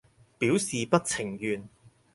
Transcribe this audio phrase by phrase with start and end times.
[0.39, 1.69] 表示不情願